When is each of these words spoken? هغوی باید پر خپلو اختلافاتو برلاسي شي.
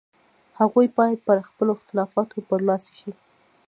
هغوی 0.59 0.87
باید 0.97 1.19
پر 1.27 1.37
خپلو 1.49 1.69
اختلافاتو 1.77 2.37
برلاسي 2.49 2.93
شي. 2.99 3.11